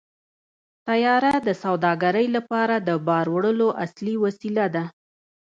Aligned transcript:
طیاره 0.87 1.33
د 1.47 1.49
سوداګرۍ 1.63 2.27
لپاره 2.35 2.75
د 2.87 2.89
بار 3.07 3.25
وړلو 3.35 3.67
اصلي 3.85 4.15
وسیله 4.25 4.65
ده. 4.75 4.83